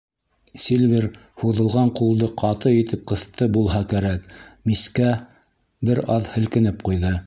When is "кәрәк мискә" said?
3.95-5.15